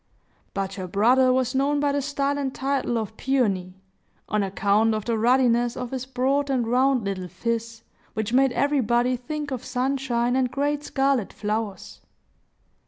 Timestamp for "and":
2.39-2.55, 6.49-6.65, 10.35-10.49